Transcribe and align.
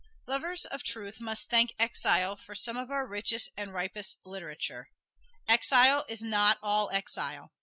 Lovers 0.25 0.65
of 0.65 0.81
truth 0.81 1.19
must 1.21 1.51
thank 1.51 1.75
exile 1.77 2.35
for 2.35 2.55
some 2.55 2.75
of 2.75 2.89
our 2.89 3.05
richest 3.05 3.51
and 3.55 3.71
ripest 3.71 4.17
literature. 4.25 4.89
Exile 5.47 6.05
is 6.07 6.23
not 6.23 6.57
all 6.63 6.89
exile. 6.91 7.53